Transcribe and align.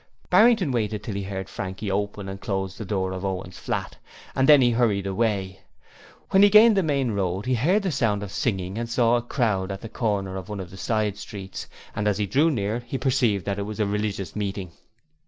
Barrington 0.31 0.71
waited 0.71 1.03
till 1.03 1.13
he 1.13 1.21
heard 1.21 1.47
Frankie 1.47 1.91
open 1.91 2.27
and 2.27 2.41
close 2.41 2.75
the 2.75 2.85
door 2.85 3.11
of 3.11 3.23
Owen's 3.23 3.59
flat, 3.59 3.97
and 4.33 4.49
then 4.49 4.59
he 4.59 4.71
hurried 4.71 5.05
away. 5.05 5.59
When 6.31 6.41
he 6.41 6.49
gained 6.49 6.75
the 6.75 6.81
main 6.81 7.11
road 7.11 7.45
he 7.45 7.53
heard 7.53 7.83
the 7.83 7.91
sound 7.91 8.23
of 8.23 8.31
singing 8.31 8.79
and 8.79 8.89
saw 8.89 9.15
a 9.17 9.21
crowd 9.21 9.71
at 9.71 9.81
the 9.81 9.89
corner 9.89 10.37
of 10.37 10.49
one 10.49 10.59
of 10.59 10.71
the 10.71 10.75
side 10.77 11.17
streets. 11.19 11.67
As 11.95 12.17
he 12.17 12.25
drew 12.25 12.49
near 12.49 12.79
he 12.79 12.97
perceived 12.97 13.45
that 13.45 13.59
it 13.59 13.67
was 13.67 13.79
a 13.79 13.85
religious 13.85 14.35
meeting. 14.35 14.71